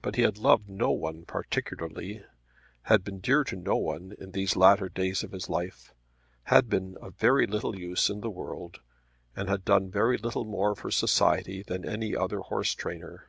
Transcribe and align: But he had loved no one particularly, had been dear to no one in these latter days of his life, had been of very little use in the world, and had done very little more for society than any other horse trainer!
But 0.00 0.16
he 0.16 0.22
had 0.22 0.38
loved 0.38 0.70
no 0.70 0.90
one 0.92 1.26
particularly, 1.26 2.24
had 2.84 3.04
been 3.04 3.18
dear 3.18 3.44
to 3.44 3.54
no 3.54 3.76
one 3.76 4.14
in 4.18 4.30
these 4.32 4.56
latter 4.56 4.88
days 4.88 5.22
of 5.22 5.32
his 5.32 5.50
life, 5.50 5.92
had 6.44 6.70
been 6.70 6.96
of 7.02 7.16
very 7.16 7.46
little 7.46 7.76
use 7.78 8.08
in 8.08 8.22
the 8.22 8.30
world, 8.30 8.80
and 9.36 9.50
had 9.50 9.66
done 9.66 9.90
very 9.90 10.16
little 10.16 10.46
more 10.46 10.74
for 10.74 10.90
society 10.90 11.62
than 11.62 11.84
any 11.86 12.16
other 12.16 12.38
horse 12.40 12.74
trainer! 12.74 13.28